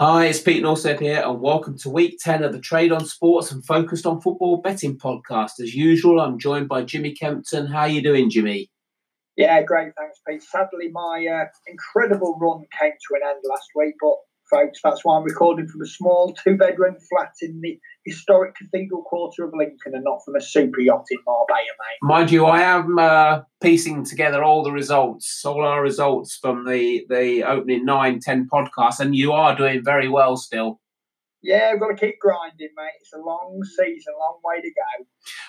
[0.00, 3.52] Hi, it's Pete Nordsted here, and welcome to week 10 of the Trade on Sports
[3.52, 5.60] and Focused on Football betting podcast.
[5.60, 7.66] As usual, I'm joined by Jimmy Kempton.
[7.66, 8.70] How are you doing, Jimmy?
[9.36, 9.92] Yeah, great.
[9.98, 10.42] Thanks, Pete.
[10.42, 14.14] Sadly, my uh, incredible run came to an end last week, but
[14.50, 14.80] folks.
[14.82, 19.44] That's why I'm recording from a small two bedroom flat in the historic Cathedral Quarter
[19.44, 21.98] of Lincoln and not from a super yacht in Marbella, mate.
[22.02, 27.04] Mind you, I am uh, piecing together all the results, all our results from the,
[27.08, 30.80] the opening nine, ten podcasts, and you are doing very well still.
[31.42, 32.92] Yeah, we've got to keep grinding, mate.
[33.00, 35.06] It's a long season, long way to go.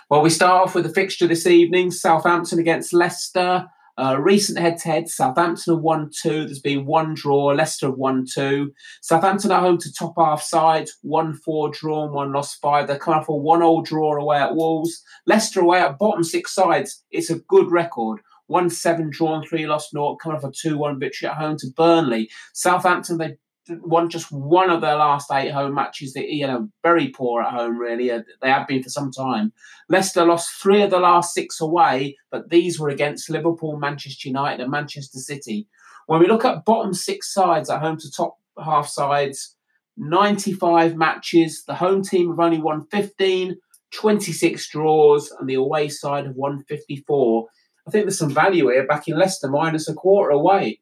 [0.10, 3.66] Well, we start off with the fixture this evening Southampton against Leicester.
[3.98, 6.46] Uh, recent head to head, Southampton have won two.
[6.46, 7.48] There's been one draw.
[7.48, 8.72] Leicester have won two.
[9.02, 12.88] Southampton are home to top half side, one four drawn, one lost five.
[12.88, 15.04] They're coming off a one all draw away at Wolves.
[15.26, 17.04] Leicester away at bottom six sides.
[17.12, 18.20] It's a good record.
[18.48, 21.68] One seven drawn, three lost naught, coming off a 2 1 victory at home to
[21.76, 22.30] Burnley.
[22.54, 23.38] Southampton, they
[23.70, 26.14] won just one of their last eight home matches.
[26.14, 28.12] They, you know, very poor at home, really.
[28.12, 29.54] Uh, they have been for some time.
[29.90, 34.62] Leicester lost three of the last six away, but these were against Liverpool, Manchester United,
[34.62, 35.68] and Manchester City.
[36.08, 39.56] When we look at bottom six sides at home to top half sides,
[39.98, 41.64] 95 matches.
[41.66, 43.58] The home team have only won 15,
[43.94, 47.48] 26 draws, and the away side have won 54.
[47.88, 50.80] I think there's some value here back in Leicester minus a quarter away.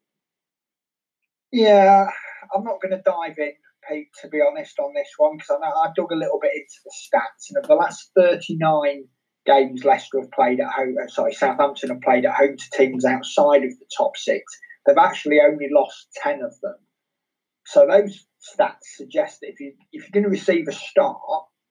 [1.52, 2.08] Yeah,
[2.53, 3.53] I'm not going to dive in,
[3.88, 6.80] Pete, to be honest, on this one because I I dug a little bit into
[6.86, 7.50] the stats.
[7.50, 9.05] And of the last 39
[9.45, 13.05] games Leicester have played at home, uh, sorry, Southampton have played at home to teams
[13.05, 14.44] outside of the top six,
[14.86, 16.75] they've actually only lost 10 of them.
[17.66, 21.17] So those stats suggest that if you if you're going to receive a start,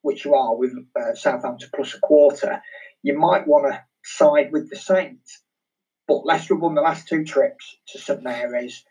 [0.02, 2.62] which you are with uh, Southampton plus a quarter,
[3.02, 5.42] you might want to side with the Saints.
[6.06, 8.84] But Leicester won the last two trips to St Mary's.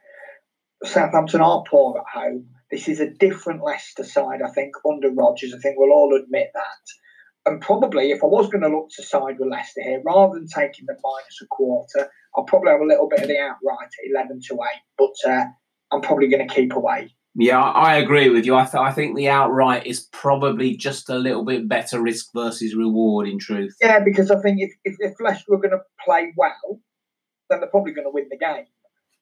[0.83, 2.47] Southampton are poor at home.
[2.71, 5.53] This is a different Leicester side, I think, under Rodgers.
[5.53, 7.51] I think we'll all admit that.
[7.51, 10.47] And probably, if I was going to look to side with Leicester here, rather than
[10.47, 14.11] taking the minus a quarter, I'll probably have a little bit of the outright at
[14.11, 14.59] 11 to 8,
[14.97, 15.45] but uh,
[15.91, 17.15] I'm probably going to keep away.
[17.39, 18.55] Yeah, I agree with you.
[18.55, 22.75] I, th- I think the outright is probably just a little bit better risk versus
[22.75, 23.75] reward, in truth.
[23.79, 26.81] Yeah, because I think if, if, if Leicester were going to play well,
[27.49, 28.65] then they're probably going to win the game.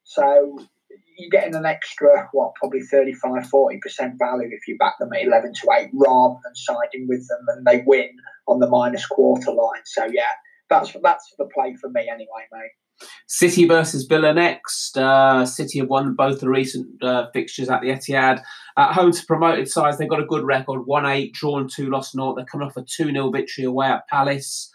[0.04, 0.66] So
[1.18, 5.54] you're getting an extra, what, probably 35, 40% value if you back them at 11
[5.54, 8.10] to 8 rather than siding with them and they win
[8.48, 9.82] on the minus quarter line.
[9.86, 10.24] So, yeah,
[10.70, 12.72] that's that's the play for me anyway, mate.
[13.28, 14.98] City versus Villa next.
[14.98, 18.42] Uh, City have won both the recent uh, fixtures at the Etihad.
[18.78, 22.14] At home to promoted sides, they've got a good record 1 8, drawn 2, lost
[22.14, 22.36] 0.
[22.36, 24.72] They're coming off a 2 0 victory away at Palace.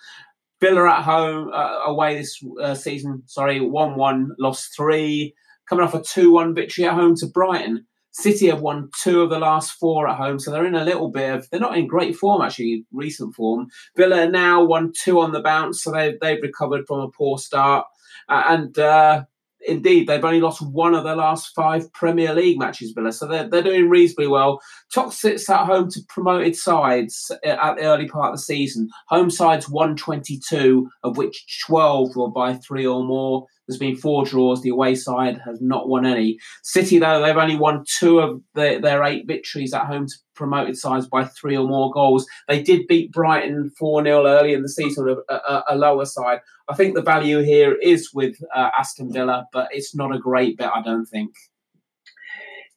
[0.61, 5.35] Villa at home, uh, away this uh, season, sorry, 1 1, lost 3
[5.71, 7.87] coming off a 2 1 victory at home to Brighton.
[8.13, 11.11] City have won two of the last four at home, so they're in a little
[11.11, 13.69] bit of they're not in great form actually, recent form.
[13.97, 17.87] Villa now won two on the bounce, so they've they've recovered from a poor start,
[18.29, 19.23] uh, and uh,
[19.65, 22.91] indeed they've only lost one of their last five Premier League matches.
[22.91, 24.61] Villa, so they're they're doing reasonably well.
[24.93, 28.89] Top sits at home to promoted sides at the early part of the season.
[29.07, 33.47] Home sides one twenty two, of which twelve were by three or more.
[33.71, 34.63] There's been four draws.
[34.63, 36.39] The away side has not won any.
[36.65, 40.77] City, though, they've only won two of the, their eight victories at home to promoted
[40.77, 42.27] sides by three or more goals.
[42.49, 46.41] They did beat Brighton 4 0 early in the season, a, a, a, lower side.
[46.69, 50.57] I think the value here is with uh, Aston Villa, but it's not a great
[50.57, 51.31] bet, I don't think.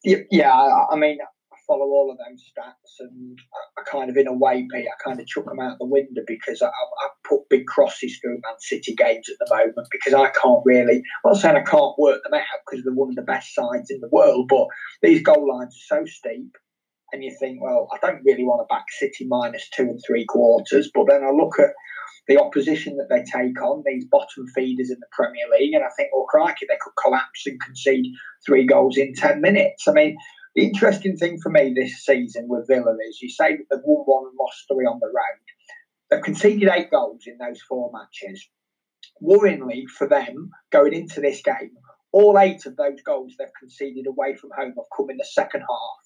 [0.04, 0.52] Yeah,
[0.92, 1.20] I mean,
[1.68, 5.04] follow all of those stats, and I, I, kind of, in a way, Pete, I
[5.04, 8.60] kind of chuck them out the window because I, I, put big crosses through Man
[8.60, 10.98] City games at the moment because I can't really.
[11.26, 13.90] I'm not saying I can't work them out because they're one of the best sides
[13.90, 14.68] in the world, but
[15.02, 16.52] these goal lines are so steep.
[17.12, 20.26] And you think, well, I don't really want to back City minus two and three
[20.26, 20.90] quarters.
[20.94, 21.70] But then I look at
[22.28, 25.90] the opposition that they take on, these bottom feeders in the Premier League, and I
[25.96, 28.14] think, well, crikey, they could collapse and concede
[28.46, 29.88] three goals in 10 minutes.
[29.88, 30.18] I mean,
[30.56, 34.04] the interesting thing for me this season with Villa is you say that they've won
[34.06, 35.44] one and lost three on the road.
[36.10, 38.48] They've conceded eight goals in those four matches.
[39.22, 41.72] Worryingly for them, going into this game,
[42.12, 45.62] all eight of those goals they've conceded away from home have come in the second
[45.62, 46.04] half.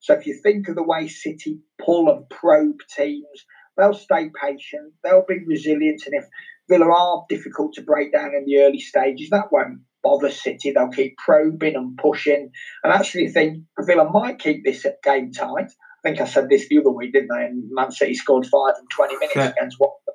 [0.00, 3.46] So if you think of the way City pull and probe teams,
[3.76, 6.24] they'll stay patient, they'll be resilient, and if
[6.68, 10.70] Villa are difficult to break down in the early stages, that won't bother City.
[10.70, 12.50] They'll keep probing and pushing.
[12.84, 15.70] And actually think Villa might keep this game tight.
[15.70, 17.44] I think I said this the other week, didn't I?
[17.44, 19.48] And Man City scored five in 20 minutes yeah.
[19.48, 20.14] against Watford.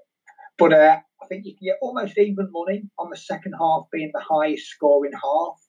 [0.58, 4.12] But uh, I think you can get almost even money on the second half being
[4.14, 5.60] the highest scoring half.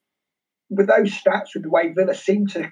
[0.69, 2.71] With those stats, with the way Villa seem to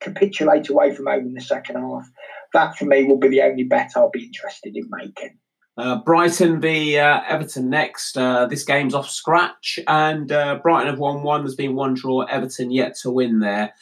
[0.00, 2.08] capitulate away from home in the second half.
[2.52, 5.38] That for me will be the only bet I'll be interested in making.
[5.76, 8.16] Uh, Brighton v uh, Everton next.
[8.16, 11.42] Uh, this game's off scratch, and uh, Brighton have won one.
[11.42, 12.22] There's been one draw.
[12.22, 13.74] Everton yet to win there.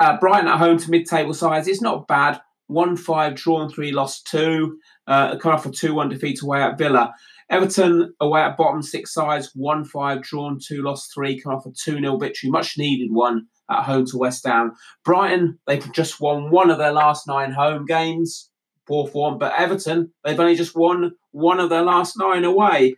[0.00, 1.68] Uh, Brighton at home to mid-table sides.
[1.68, 2.40] It's not bad.
[2.66, 4.78] One five drawn three, lost two.
[5.06, 7.14] Uh, come off a two one defeat away at Villa.
[7.48, 9.52] Everton away at bottom six sides.
[9.54, 11.40] One five drawn two, lost three.
[11.40, 14.72] Come off a two 0 victory, much needed one at home to West Ham.
[15.04, 18.50] Brighton they've just won one of their last nine home games
[18.86, 19.38] poor form.
[19.38, 22.96] But Everton, they've only just won one of their last nine away.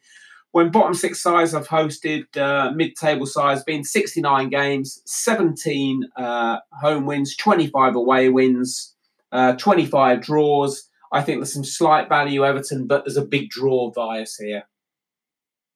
[0.52, 7.04] When bottom six sides have hosted uh, mid-table sides, been 69 games, 17 uh, home
[7.04, 8.94] wins, 25 away wins,
[9.30, 10.88] uh, 25 draws.
[11.12, 14.64] I think there's some slight value Everton, but there's a big draw bias here.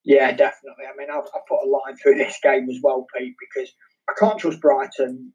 [0.05, 0.85] Yeah, definitely.
[0.87, 3.73] I mean, I've, I've put a line through this game as well, Pete, because
[4.09, 5.33] I can't trust Brighton,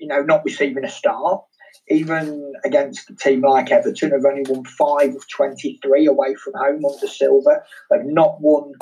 [0.00, 1.42] you know, not receiving a start
[1.88, 6.84] even against a team like Everton, have only won five of 23 away from home
[6.84, 7.62] under Silva.
[7.90, 8.72] They've not won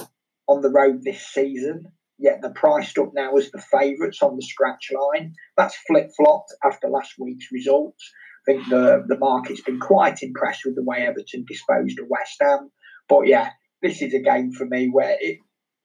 [0.48, 4.42] on the road this season, yet they're priced up now as the favourites on the
[4.42, 5.34] scratch line.
[5.56, 8.12] That's flip flopped after last week's results.
[8.46, 12.36] I think the, the market's been quite impressed with the way Everton disposed of West
[12.40, 12.70] Ham.
[13.08, 13.50] But yeah,
[13.82, 15.38] this is a game for me where it,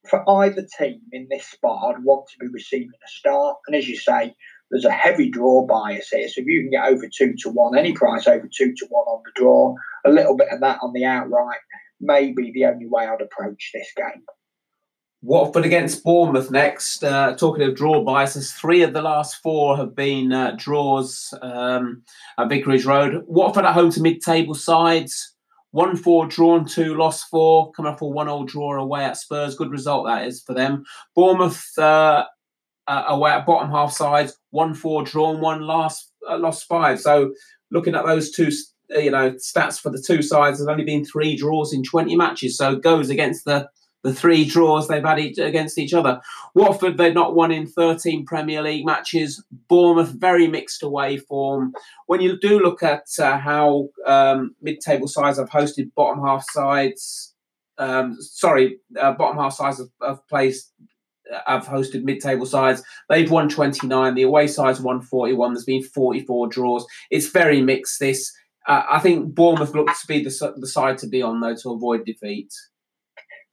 [0.10, 3.58] for either team in this spot, I'd want to be receiving a start.
[3.68, 4.36] And as you say,
[4.70, 6.28] there's a heavy draw bias here.
[6.28, 9.06] So if you can get over two to one, any price over two to one
[9.06, 9.76] on the draw,
[10.06, 11.60] a little bit of that on the outright,
[12.00, 14.24] may be the only way I'd approach this game.
[15.24, 17.04] Watford against Bournemouth next.
[17.04, 22.04] Uh, talking of draw biases, three of the last four have been uh, draws um,
[22.38, 23.24] at Vicarage Road.
[23.26, 25.34] Watford at home to mid-table sides.
[25.72, 27.72] One four drawn, two lost four.
[27.72, 29.56] Coming off a one all draw away at Spurs.
[29.56, 30.86] Good result that is for them.
[31.16, 32.26] Bournemouth uh,
[32.88, 37.00] uh, away at bottom half sides, one four drawn, one last uh, lost five.
[37.00, 37.34] So
[37.72, 38.50] looking at those two,
[38.96, 42.16] uh, you know, stats for the two sides, there's only been three draws in 20
[42.16, 42.58] matches.
[42.58, 43.70] So goes against the
[44.04, 46.22] the three draws they've had each, against each other.
[46.54, 49.44] Watford, they've not won in 13 Premier League matches.
[49.68, 51.74] Bournemouth, very mixed away form.
[52.06, 56.46] When you do look at uh, how um, mid table sides have hosted bottom half
[56.52, 57.34] sides,
[57.78, 60.72] um, sorry, uh, bottom half sides have, have placed
[61.46, 62.84] have hosted mid-table sides.
[63.10, 64.16] They've won 29.
[64.16, 65.54] The away sides won 41.
[65.54, 66.86] There's been 44 draws.
[67.10, 68.00] It's very mixed.
[68.00, 68.32] This
[68.68, 71.72] uh, I think Bournemouth looks to be the, the side to be on though to
[71.72, 72.54] avoid defeat.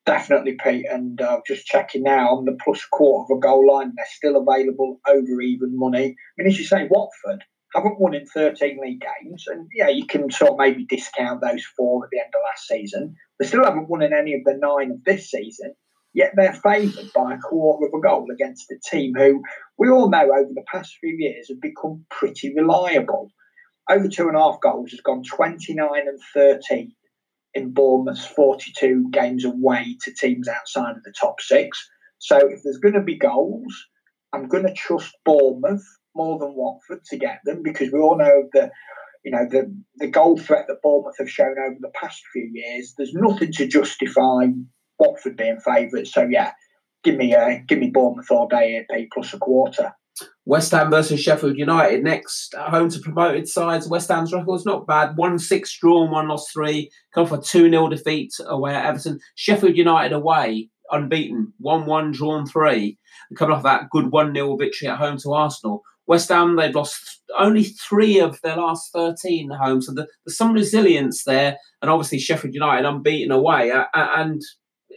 [0.06, 0.86] Definitely, Pete.
[0.90, 4.36] And uh, just checking now on the plus quarter of a goal line, they're still
[4.36, 6.04] available over even money.
[6.08, 7.42] I mean, as you say, Watford
[7.74, 11.64] haven't won in 13 league games, and yeah, you can sort of maybe discount those
[11.76, 13.16] four at the end of last season.
[13.38, 15.74] They still haven't won in any of the nine of this season
[16.14, 19.42] yet they're favoured by a quarter of a goal against a team who
[19.76, 23.30] we all know over the past few years have become pretty reliable.
[23.90, 26.92] Over two and a half goals has gone 29 and 13
[27.54, 31.86] in Bournemouth's 42 games away to teams outside of the top six.
[32.18, 33.86] So if there's going to be goals,
[34.32, 35.84] I'm going to trust Bournemouth
[36.14, 38.70] more than Watford to get them because we all know the
[39.24, 42.94] you know the the goal threat that Bournemouth have shown over the past few years.
[42.96, 44.46] There's nothing to justify
[44.98, 46.12] Watford being favourites.
[46.12, 46.52] So yeah,
[47.02, 49.92] give me uh, give me Bournemouth all day AP plus a quarter.
[50.44, 53.88] West Ham versus Sheffield United next, home to promoted sides.
[53.88, 55.16] West Ham's record's not bad.
[55.16, 56.90] One six drawn, one lost three.
[57.14, 59.18] Come for two 0 defeat away at Everton.
[59.34, 62.98] Sheffield United away, unbeaten, one one drawn three.
[63.36, 65.82] Coming off that good one 0 victory at home to Arsenal.
[66.06, 70.52] West Ham they've lost only three of their last thirteen home, so the, there's some
[70.52, 71.56] resilience there.
[71.80, 74.42] And obviously Sheffield United unbeaten away, and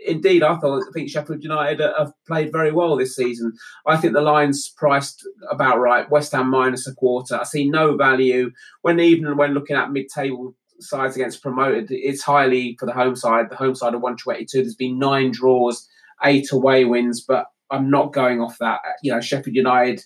[0.06, 3.54] indeed, I thought I think Sheffield United have played very well this season.
[3.86, 6.10] I think the line's priced about right.
[6.10, 7.38] West Ham minus a quarter.
[7.38, 8.52] I see no value
[8.82, 11.88] when even when looking at mid-table sides against promoted.
[11.90, 13.50] It's highly for the home side.
[13.50, 14.62] The home side of one twenty-two.
[14.62, 15.88] There's been nine draws,
[16.24, 18.80] eight away wins, but I'm not going off that.
[19.02, 20.04] You know, Sheffield United.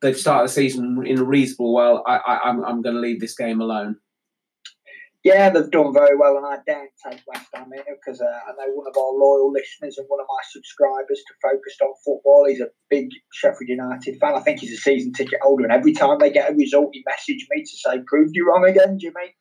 [0.00, 2.02] They've started the season in a reasonable well.
[2.06, 3.96] I, I, I'm, I'm going to leave this game alone.
[5.24, 8.52] Yeah, they've done very well, and I don't take West Ham here because uh, I
[8.58, 12.44] know one of our loyal listeners and one of my subscribers to Focused on Football.
[12.46, 14.34] He's a big Sheffield United fan.
[14.34, 17.02] I think he's a season ticket holder, and every time they get a result, he
[17.08, 19.34] messages me to say, "Proved you wrong again, Jimmy."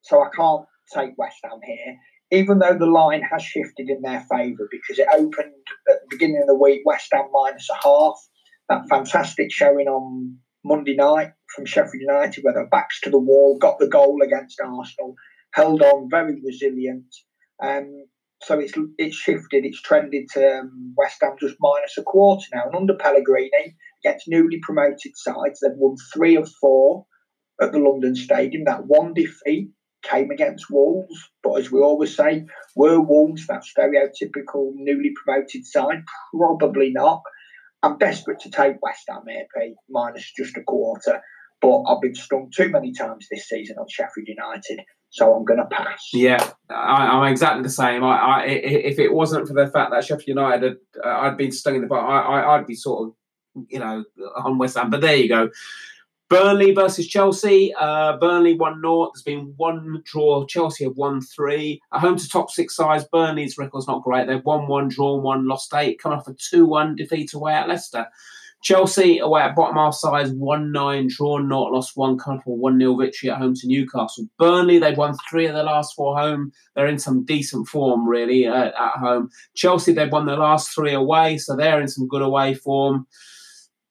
[0.00, 1.96] So I can't take West Ham here,
[2.32, 6.40] even though the line has shifted in their favour because it opened at the beginning
[6.40, 8.16] of the week West Ham minus a half.
[8.68, 13.58] That fantastic showing on Monday night from Sheffield United, where their backs to the wall,
[13.58, 15.14] got the goal against Arsenal,
[15.52, 17.14] held on, very resilient.
[17.62, 18.06] Um,
[18.42, 22.64] so it's it's shifted, it's trended to um, West Ham just minus a quarter now.
[22.66, 25.60] And under Pellegrini, against newly promoted sides.
[25.60, 27.06] They've won three of four
[27.60, 28.64] at the London Stadium.
[28.64, 29.70] That one defeat
[30.02, 36.02] came against Wolves, but as we always say, were Wolves that stereotypical newly promoted side?
[36.36, 37.22] Probably not.
[37.82, 41.20] I'm desperate to take West Ham AP minus just a quarter,
[41.60, 45.58] but I've been stung too many times this season on Sheffield United, so I'm going
[45.58, 46.10] to pass.
[46.12, 48.04] Yeah, I, am exactly the same.
[48.04, 51.52] I, I, if it wasn't for the fact that Sheffield United, had, uh, I'd been
[51.52, 54.04] stung in the butt, I, I, I'd be sort of, you know,
[54.36, 54.90] on West Ham.
[54.90, 55.50] But there you go.
[56.32, 57.74] Burnley versus Chelsea.
[57.78, 59.10] Uh, Burnley 1 0.
[59.12, 60.46] There's been one draw.
[60.46, 61.82] Chelsea have won three.
[61.92, 64.26] At home to top six sides, Burnley's record's not great.
[64.26, 67.68] They've won one, drawn one, lost eight, coming off a 2 1 defeat away at
[67.68, 68.06] Leicester.
[68.62, 72.50] Chelsea away at bottom half sides, 1 9, drawn not, lost one, coming off a
[72.50, 74.24] 1 0 victory at home to Newcastle.
[74.38, 76.50] Burnley, they've won three of the last four home.
[76.74, 79.28] They're in some decent form, really, uh, at home.
[79.54, 83.06] Chelsea, they've won the last three away, so they're in some good away form.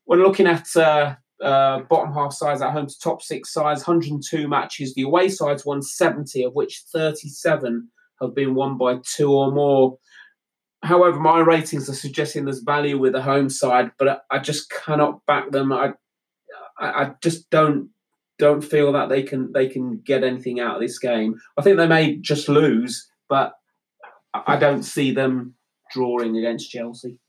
[0.07, 4.47] We're looking at uh, uh, bottom half sides at home to top six sides, 102
[4.47, 4.93] matches.
[4.93, 7.89] The away sides won 70, of which 37
[8.21, 9.97] have been won by two or more.
[10.83, 15.25] However, my ratings are suggesting there's value with the home side, but I just cannot
[15.25, 15.71] back them.
[15.71, 15.93] I,
[16.79, 17.89] I just don't
[18.39, 21.35] don't feel that they can they can get anything out of this game.
[21.57, 23.53] I think they may just lose, but
[24.33, 25.53] I don't see them
[25.93, 27.19] drawing against Chelsea.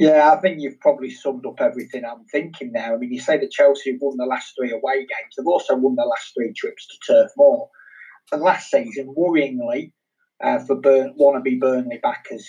[0.00, 2.94] Yeah, I think you've probably summed up everything I'm thinking now.
[2.94, 5.34] I mean, you say that Chelsea have won the last three away games.
[5.36, 7.68] They've also won the last three trips to Turf Moor.
[8.32, 9.92] And last season, worryingly,
[10.42, 12.48] uh, for Burn, wannabe Burnley backers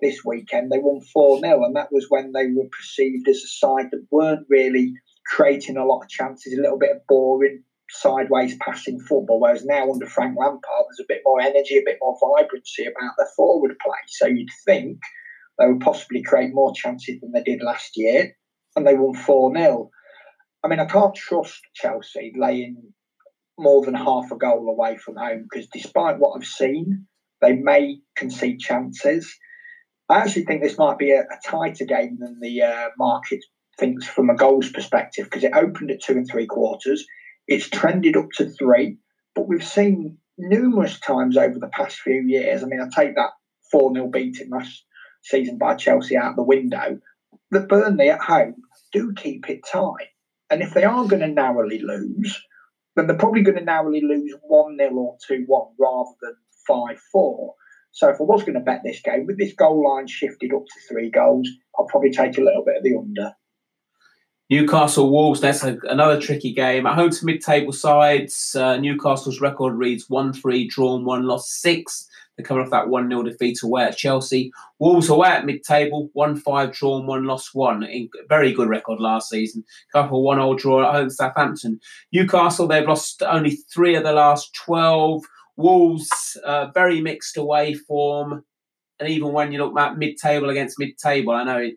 [0.00, 1.64] this weekend, they won 4 0.
[1.64, 4.94] And that was when they were perceived as a side that weren't really
[5.26, 9.40] creating a lot of chances, a little bit of boring, sideways passing football.
[9.40, 13.14] Whereas now, under Frank Lampard, there's a bit more energy, a bit more vibrancy about
[13.18, 13.98] the forward play.
[14.06, 15.00] So you'd think
[15.62, 18.32] they would possibly create more chances than they did last year,
[18.74, 19.90] and they won 4 0.
[20.64, 22.92] I mean, I can't trust Chelsea laying
[23.58, 27.06] more than half a goal away from home because despite what I've seen,
[27.40, 29.32] they may concede chances.
[30.08, 33.40] I actually think this might be a, a tighter game than the uh, market
[33.78, 37.04] thinks from a goals perspective because it opened at two and three quarters.
[37.46, 38.98] It's trended up to three,
[39.34, 42.64] but we've seen numerous times over the past few years.
[42.64, 43.30] I mean, I take that
[43.70, 44.84] 4 0 beating last
[45.22, 46.98] season by Chelsea out the window,
[47.50, 48.56] that Burnley at home
[48.92, 50.08] do keep it tight.
[50.50, 52.42] And if they are going to narrowly lose,
[52.94, 56.34] then they're probably going to narrowly lose 1 0 or 2 1 rather than
[56.66, 57.54] 5 4.
[57.92, 60.64] So if I was going to bet this game, with this goal line shifted up
[60.64, 61.48] to three goals,
[61.78, 63.32] I'll probably take a little bit of the under.
[64.50, 66.86] Newcastle Wolves, that's a, another tricky game.
[66.86, 71.60] At home to mid table sides, uh, Newcastle's record reads 1 3, drawn 1, lost
[71.60, 72.08] 6.
[72.36, 74.52] They're coming off that 1 0 defeat away at Chelsea.
[74.78, 77.82] Wolves away at mid table, 1 5 drawn, 1 lost 1.
[77.84, 79.64] In Very good record last season.
[79.92, 81.78] Couple 1 0 draw at home Southampton.
[82.12, 85.22] Newcastle, they've lost only three of the last 12.
[85.56, 88.44] Wolves, uh, very mixed away form.
[88.98, 91.74] And even when you look at mid table against mid table, I know it,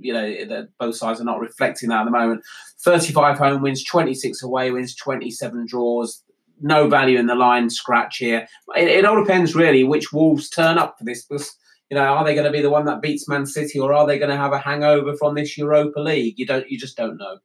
[0.00, 2.42] you know both sides are not reflecting that at the moment.
[2.80, 6.22] 35 home wins, 26 away wins, 27 draws
[6.60, 8.46] no value in the line scratch here.
[8.76, 11.24] It, it, all depends really which Wolves turn up for this.
[11.24, 11.56] Because
[11.90, 14.06] you know, are they going to be the one that beats Man City, or are
[14.06, 16.34] they going to have a hangover from this Europa League?
[16.38, 17.38] You don't, you just don't know.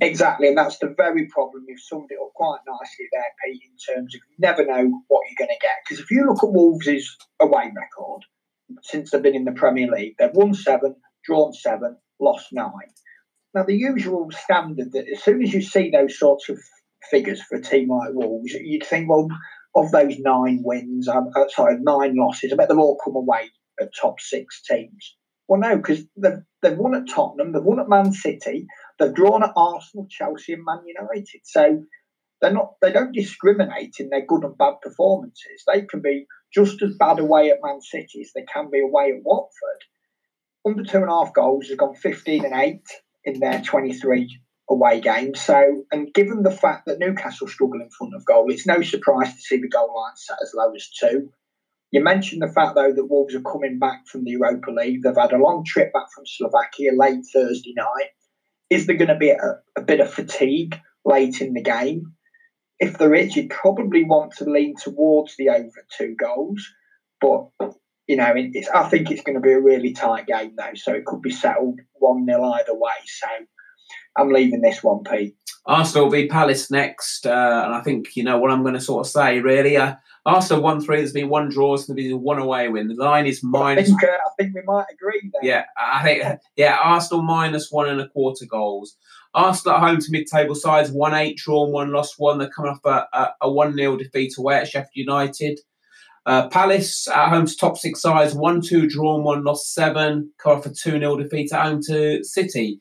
[0.00, 1.64] Exactly, and that's the very problem.
[1.68, 3.62] You've summed it up quite nicely there, Pete.
[3.62, 5.76] In terms of you never know what you're going to get.
[5.84, 8.22] Because if you look at Wolves' away record
[8.82, 12.70] since they've been in the Premier League, they've won seven, drawn seven, lost nine.
[13.54, 16.58] Now, the usual standard that as soon as you see those sorts of
[17.10, 19.28] figures for a team like Wolves, you'd think, well,
[19.74, 23.50] of those nine wins, um, uh, sorry, nine losses, I bet they've all come away
[23.80, 25.16] at top six teams.
[25.48, 28.66] Well, no, because they've, they've won at Tottenham, they've won at Man City,
[28.98, 31.40] they've drawn at Arsenal, Chelsea, and Man United.
[31.44, 31.84] So
[32.40, 35.64] they're not they don't discriminate in their good and bad performances.
[35.66, 39.12] They can be just as bad away at Man City as they can be away
[39.16, 39.84] at Watford.
[40.66, 42.80] Under two and a half goals has gone 15 and 8
[43.24, 45.40] in their 23 away games.
[45.40, 49.34] So, and given the fact that Newcastle struggle in front of goal, it's no surprise
[49.34, 51.30] to see the goal line set as low as two.
[51.90, 55.02] You mentioned the fact, though, that Wolves are coming back from the Europa League.
[55.02, 58.10] They've had a long trip back from Slovakia late Thursday night.
[58.70, 62.14] Is there going to be a, a bit of fatigue late in the game?
[62.80, 66.66] If there is, you'd probably want to lean towards the over two goals.
[67.20, 67.50] But,
[68.08, 68.34] you know,
[68.74, 70.74] I think it's going to be a really tight game, though.
[70.74, 72.90] So it could be settled 1 0 either way.
[73.06, 73.28] So
[74.16, 75.36] I'm leaving this one, Pete.
[75.66, 79.06] Arsenal v Palace next, uh, and I think you know what I'm going to sort
[79.06, 79.40] of say.
[79.40, 79.94] Really, uh,
[80.26, 80.98] Arsenal one three.
[80.98, 81.76] There's been one draw.
[81.76, 82.88] There's been one away win.
[82.88, 83.84] The line is minus.
[83.84, 85.30] I think, uh, I think we might agree.
[85.32, 85.50] There.
[85.50, 86.76] Yeah, I think yeah.
[86.82, 88.96] Arsenal minus one and a quarter goals.
[89.34, 92.38] Arsenal at home to mid-table sides, one eight drawn, one lost, one.
[92.38, 95.58] They're coming off a, a, one 0 defeat away at Sheffield United.
[96.26, 100.30] Uh, Palace at home to top six sides, one two drawn, one lost, seven.
[100.38, 102.80] Come off a two 0 defeat at home to City.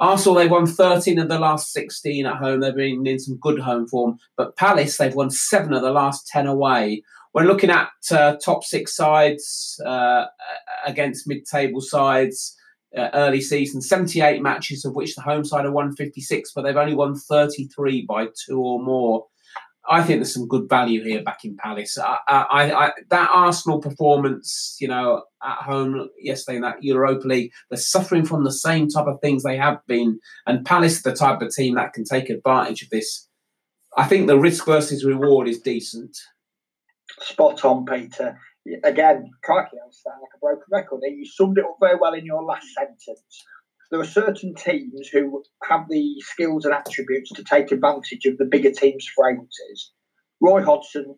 [0.00, 2.60] Arsenal, they've won 13 of the last 16 at home.
[2.60, 4.18] They've been in some good home form.
[4.36, 7.02] But Palace, they've won seven of the last 10 away.
[7.32, 10.26] When looking at uh, top six sides uh,
[10.86, 12.56] against mid table sides,
[12.96, 16.76] uh, early season, 78 matches, of which the home side have won 56, but they've
[16.76, 19.26] only won 33 by two or more.
[19.88, 21.98] I think there's some good value here back in Palace.
[21.98, 27.52] I, I, I, that Arsenal performance, you know, at home yesterday in that Europa League,
[27.68, 30.18] they're suffering from the same type of things they have been.
[30.46, 33.28] And Palace, the type of team that can take advantage of this.
[33.96, 36.16] I think the risk versus reward is decent.
[37.20, 38.38] Spot on, Peter.
[38.82, 41.00] Again, crikey, I sound like a broken record.
[41.02, 43.44] You summed it up very well in your last sentence
[43.94, 48.44] there are certain teams who have the skills and attributes to take advantage of the
[48.44, 49.92] bigger teams' frailties.
[50.40, 51.14] Roy Hodgson,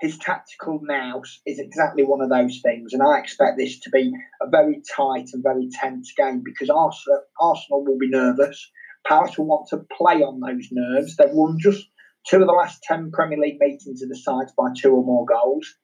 [0.00, 4.10] his tactical nous is exactly one of those things, and I expect this to be
[4.40, 8.70] a very tight and very tense game because Arsenal, Arsenal will be nervous.
[9.06, 11.16] Palace will want to play on those nerves.
[11.16, 11.86] They've won just
[12.26, 15.26] two of the last 10 Premier League meetings of the sides by two or more
[15.26, 15.74] goals.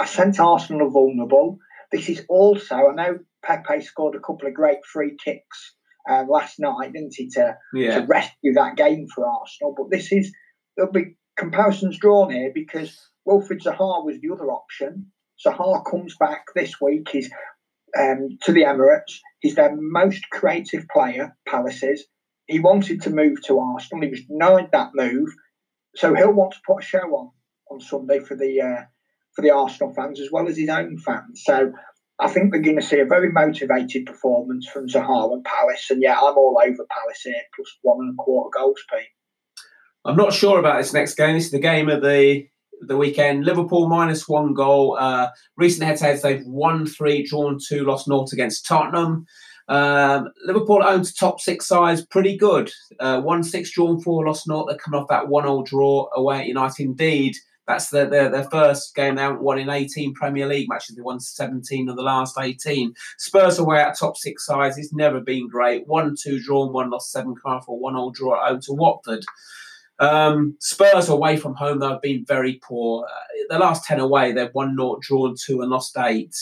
[0.00, 1.60] I sent Arsenal are vulnerable.
[1.92, 5.75] This is also, I know Pepe scored a couple of great free kicks
[6.08, 8.00] uh, last night, didn't he, to, yeah.
[8.00, 9.74] to rescue that game for Arsenal.
[9.76, 10.32] But this is,
[10.76, 12.98] there'll be comparisons drawn here because
[13.28, 15.12] Wilfried Zaha was the other option.
[15.44, 17.08] Zaha comes back this week.
[17.10, 17.30] He's
[17.98, 19.20] um, to the Emirates.
[19.40, 22.04] He's their most creative player, Palaces.
[22.46, 24.04] He wanted to move to Arsenal.
[24.04, 25.28] He was denied that move.
[25.96, 27.30] So he'll want to put a show on
[27.70, 28.82] on Sunday for the uh,
[29.34, 31.42] for the Arsenal fans as well as his own fans.
[31.44, 31.72] So
[32.18, 35.86] I think we're going to see a very motivated performance from Zaha and Palace.
[35.90, 39.08] And yeah, I'm all over Palace here, plus one and a quarter goals, Pete.
[40.04, 41.34] I'm not sure about this next game.
[41.34, 42.46] This is the game of the
[42.82, 43.44] the weekend.
[43.44, 44.96] Liverpool minus one goal.
[45.00, 49.26] Uh, recent head-to-heads, they've won three, drawn two, lost naught against Tottenham.
[49.68, 52.70] Um, Liverpool owns top six sides, pretty good.
[53.00, 54.66] Uh, one six, drawn four, lost naught.
[54.68, 56.82] They're coming off that one-all draw away at United.
[56.82, 60.94] Indeed, that's their, their, their first game they haven't won in 18 Premier League matches.
[60.94, 62.94] They won 17 of the last 18.
[63.18, 64.78] Spurs away at top six sides.
[64.78, 65.86] It's never been great.
[65.86, 69.24] One, two drawn, one lost, seven come for one all draw at home to Watford.
[69.98, 73.04] Um, Spurs away from home, they've been very poor.
[73.04, 76.36] Uh, the last 10 away, they've won naught, drawn two, and lost eight.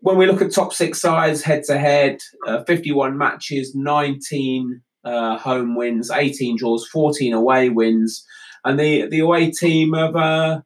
[0.00, 2.18] When we look at top six sides head to head,
[2.66, 8.24] 51 matches, 19 uh, home wins, 18 draws, 14 away wins
[8.64, 10.60] and the the away team of uh,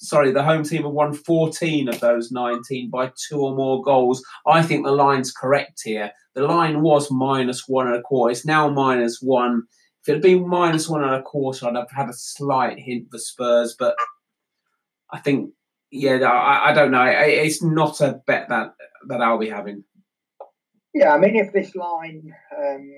[0.00, 4.22] sorry, the home team have won 14 of those 19 by two or more goals.
[4.46, 6.10] I think the line's correct here.
[6.34, 8.32] The line was minus one and a quarter.
[8.32, 9.62] It's now minus one.
[10.02, 13.08] If it had been minus one and a quarter, I'd have had a slight hint
[13.10, 13.94] for Spurs, but
[15.10, 15.52] I think,
[15.90, 17.04] yeah, I, I don't know.
[17.04, 18.74] It's not a bet that
[19.08, 19.84] that I'll be having.
[20.94, 22.90] Yeah, I mean, if this line um,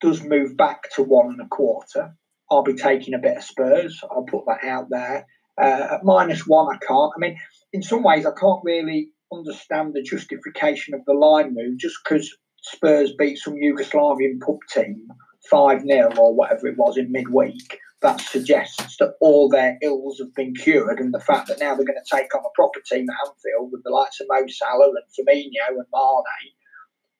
[0.00, 2.16] does move back to one and a quarter,
[2.50, 4.00] I'll be taking a bit of Spurs.
[4.10, 5.26] I'll put that out there.
[5.60, 7.12] Uh, at minus one, I can't.
[7.16, 7.38] I mean,
[7.72, 12.34] in some ways, I can't really understand the justification of the line move just because
[12.62, 15.08] Spurs beat some Yugoslavian pub team
[15.50, 17.78] 5 0 or whatever it was in midweek.
[18.00, 21.84] That suggests that all their ills have been cured, and the fact that now they're
[21.84, 24.90] going to take on a proper team at Anfield with the likes of Mo Salah
[24.90, 26.52] and Firmino and Mane,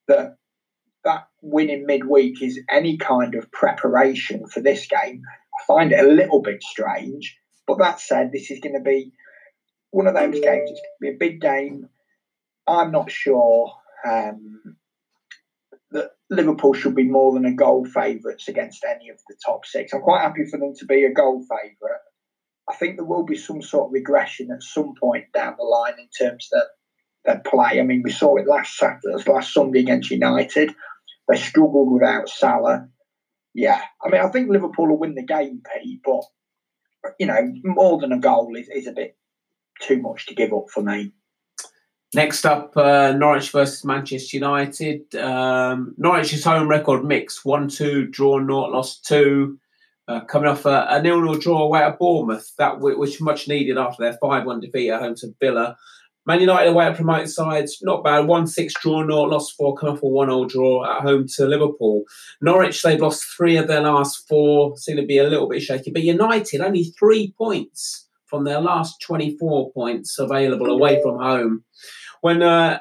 [0.07, 0.37] that
[1.05, 6.05] that win in midweek is any kind of preparation for this game, I find it
[6.05, 7.37] a little bit strange.
[7.67, 9.13] But that said, this is going to be
[9.91, 10.71] one of those games.
[10.71, 11.89] It's going to be a big game.
[12.67, 13.73] I'm not sure
[14.07, 14.77] um,
[15.93, 19.93] that Liverpool should be more than a goal favourites against any of the top six.
[19.93, 22.01] I'm quite happy for them to be a goal favourite.
[22.69, 25.95] I think there will be some sort of regression at some point down the line
[25.99, 26.63] in terms of
[27.25, 27.81] their play.
[27.81, 30.75] I mean, we saw it last Saturday, last Sunday against United.
[31.29, 32.89] They struggled without Salah.
[33.55, 36.23] Yeah, I mean, I think Liverpool will win the game, Pete, but
[37.19, 39.17] you know, more than a goal is, is a bit
[39.81, 41.13] too much to give up for me.
[42.15, 45.15] Next up, uh, Norwich versus Manchester United.
[45.15, 49.59] Um, Norwich's home record mix: one-two, draw, naught, lost two.
[50.07, 54.03] Uh, coming off a, a nil-nil draw away at Bournemouth, that which much needed after
[54.03, 55.77] their five-one defeat at home to Villa.
[56.29, 58.27] Man United away at promoted sides, not bad.
[58.27, 61.47] 1 6 draw, not lost four, come off a 1 0 draw at home to
[61.47, 62.05] Liverpool.
[62.43, 65.91] Norwich, they've lost three of their last four, seem to be a little bit shaky.
[65.91, 71.65] But United, only three points from their last 24 points available away from home.
[72.21, 72.81] When uh,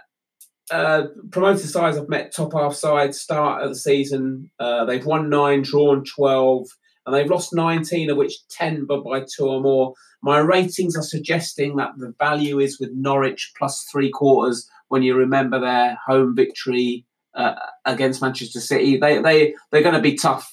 [0.69, 5.29] uh, promoted sides have met top half sides start of the season, uh, they've won
[5.29, 6.67] nine, drawn 12
[7.07, 9.93] and they've lost 19, of which 10 but by two or more.
[10.21, 15.15] My ratings are suggesting that the value is with Norwich plus three quarters when you
[15.15, 18.97] remember their home victory uh, against Manchester City.
[18.97, 20.51] They, they, they're going to be tough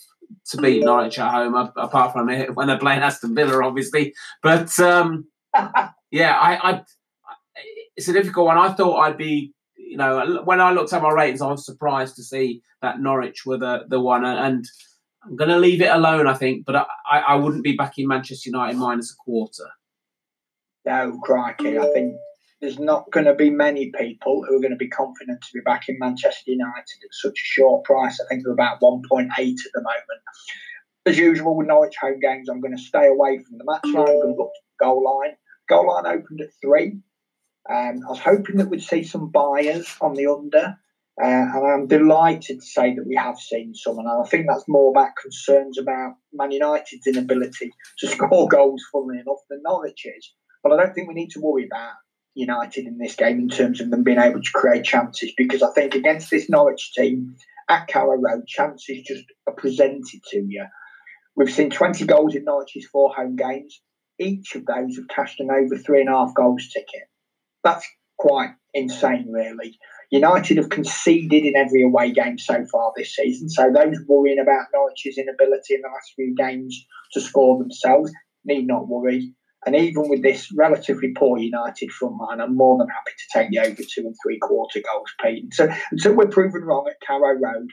[0.51, 4.15] to beat Norwich at home, apart from when they're playing Aston Villa, obviously.
[4.41, 5.27] But um,
[6.13, 6.83] yeah, I, I,
[7.97, 8.59] it's a difficult one.
[8.59, 12.15] I thought I'd be, you know, when I looked at my ratings, I was surprised
[12.17, 14.25] to see that Norwich were the, the one.
[14.25, 14.65] And
[15.25, 18.51] I'm going to leave it alone, I think, but I, I wouldn't be backing Manchester
[18.51, 19.69] United minus a quarter.
[20.85, 21.79] No, crikey.
[21.79, 22.15] I think
[22.61, 25.61] there's not going to be many people who are going to be confident to be
[25.61, 28.21] back in Manchester United at such a short price.
[28.21, 30.23] I think they're about 1.8 at the moment.
[31.07, 34.09] As usual with Norwich home games, I'm going to stay away from the match line.
[34.09, 35.37] I'm going to look to goal line.
[35.69, 36.99] Goal line opened at three.
[37.69, 40.79] Um, I was hoping that we'd see some buyers on the under.
[41.23, 44.65] Uh, and I'm delighted to say that we have seen some, and I think that's
[44.67, 50.73] more about concerns about Man United's inability to score goals, funnily enough, than is, But
[50.73, 51.93] I don't think we need to worry about
[52.35, 55.71] United in this game in terms of them being able to create chances, because I
[55.73, 57.37] think against this Norwich team
[57.69, 60.67] at Carrow Road, chances just are presented to you.
[61.37, 63.81] We've seen 20 goals in Norwich's four home games.
[64.19, 67.09] Each of those have cashed an over three and a half goals ticket.
[67.63, 67.87] That's
[68.19, 69.79] quite insane, really.
[70.11, 74.67] United have conceded in every away game so far this season, so those worrying about
[74.75, 78.13] Norwich's inability in the last few games to score themselves
[78.45, 79.33] need not worry.
[79.67, 83.51] And even with this relatively poor United front line, I'm more than happy to take
[83.51, 85.55] the over two and three quarter goals, Pete.
[85.55, 87.71] So until we're proven wrong at Carrow Road,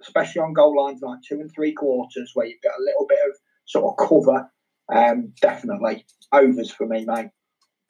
[0.00, 3.18] especially on goal lines like two and three quarters, where you've got a little bit
[3.28, 4.50] of sort of cover,
[4.92, 7.30] um, definitely overs for me, mate.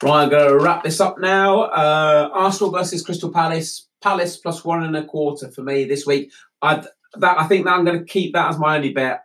[0.02, 1.62] Right, I'm going to wrap this up now.
[1.62, 3.86] Uh, Arsenal versus Crystal Palace.
[4.02, 6.32] Palace plus one and a quarter for me this week.
[6.62, 6.82] i
[7.18, 9.24] that I think that I'm going to keep that as my only bet.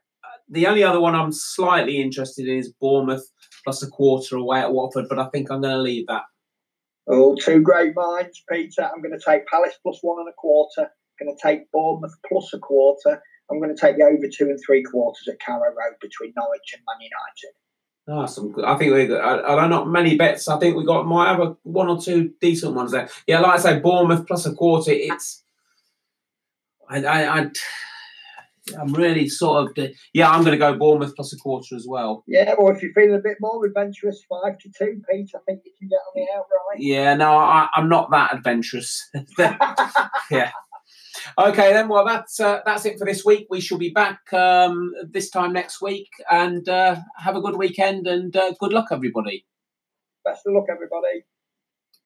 [0.50, 3.26] The only other one I'm slightly interested in is Bournemouth
[3.64, 6.24] plus a quarter away at Watford, but I think I'm going to leave that.
[7.08, 8.84] Oh, two great minds, Peter.
[8.84, 10.82] I'm going to take Palace plus one and a quarter.
[10.82, 13.22] I'm going to take Bournemouth plus a quarter.
[13.50, 16.74] I'm going to take the over two and three quarters at Carrow Road between Norwich
[16.74, 17.56] and Man United.
[18.08, 18.66] Oh, some good.
[18.66, 19.16] I think we.
[19.16, 20.48] I, I don't know many bets.
[20.48, 23.10] I think we got might have a, one or two decent ones there.
[23.26, 24.92] Yeah, like I say, Bournemouth plus a quarter.
[24.92, 25.44] It's.
[26.88, 27.04] I.
[27.04, 27.40] I.
[27.42, 27.52] I
[28.80, 30.30] I'm really sort of yeah.
[30.30, 32.24] I'm going to go Bournemouth plus a quarter as well.
[32.28, 35.30] Yeah, or if you're feeling a bit more adventurous, five to two, Pete.
[35.36, 36.80] I think you can get on the outright.
[36.80, 39.08] Yeah, no, I, I'm not that adventurous.
[40.32, 40.52] yeah.
[41.38, 41.88] Okay, then.
[41.88, 43.48] Well, that's uh, that's it for this week.
[43.50, 48.08] We shall be back um, this time next week, and uh, have a good weekend
[48.08, 49.46] and uh, good luck, everybody.
[50.24, 51.26] Best of luck, everybody.